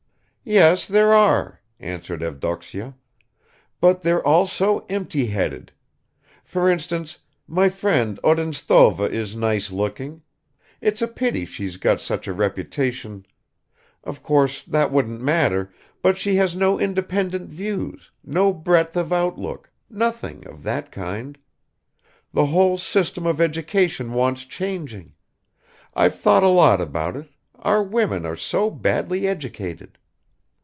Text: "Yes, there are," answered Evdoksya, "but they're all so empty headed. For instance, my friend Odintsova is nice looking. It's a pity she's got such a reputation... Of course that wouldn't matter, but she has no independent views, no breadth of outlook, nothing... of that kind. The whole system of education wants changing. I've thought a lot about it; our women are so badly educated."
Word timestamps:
"Yes, 0.43 0.87
there 0.87 1.13
are," 1.13 1.61
answered 1.79 2.21
Evdoksya, 2.23 2.95
"but 3.79 4.01
they're 4.01 4.25
all 4.25 4.47
so 4.47 4.87
empty 4.89 5.27
headed. 5.27 5.71
For 6.43 6.67
instance, 6.69 7.19
my 7.47 7.69
friend 7.69 8.19
Odintsova 8.23 9.07
is 9.11 9.35
nice 9.35 9.69
looking. 9.71 10.23
It's 10.81 10.99
a 11.01 11.07
pity 11.07 11.45
she's 11.45 11.77
got 11.77 12.01
such 12.01 12.27
a 12.27 12.33
reputation... 12.33 13.27
Of 14.03 14.23
course 14.23 14.63
that 14.63 14.91
wouldn't 14.91 15.21
matter, 15.21 15.71
but 16.01 16.17
she 16.17 16.35
has 16.37 16.55
no 16.55 16.79
independent 16.79 17.49
views, 17.49 18.09
no 18.23 18.51
breadth 18.51 18.97
of 18.97 19.13
outlook, 19.13 19.69
nothing... 19.91 20.45
of 20.47 20.63
that 20.63 20.91
kind. 20.91 21.37
The 22.33 22.47
whole 22.47 22.79
system 22.79 23.27
of 23.27 23.39
education 23.39 24.11
wants 24.11 24.43
changing. 24.45 25.13
I've 25.93 26.15
thought 26.17 26.43
a 26.43 26.47
lot 26.49 26.81
about 26.81 27.15
it; 27.15 27.29
our 27.59 27.83
women 27.83 28.25
are 28.25 28.35
so 28.35 28.71
badly 28.71 29.27
educated." 29.27 29.99